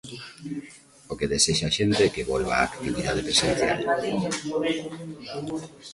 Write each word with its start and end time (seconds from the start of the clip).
O 1.11 1.13
que 1.19 1.31
desexa 1.33 1.65
a 1.69 1.73
xente 1.77 2.01
é 2.07 2.13
que 2.15 2.27
volva 2.31 2.53
a 2.55 2.65
actividade 2.69 3.25
presencial. 3.27 3.77